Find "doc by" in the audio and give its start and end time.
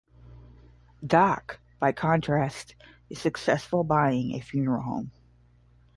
1.05-1.91